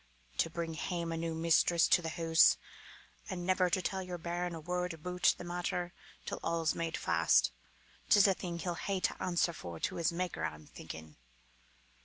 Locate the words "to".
0.39-0.49, 1.89-2.01, 3.69-3.83, 9.01-9.21, 9.81-9.97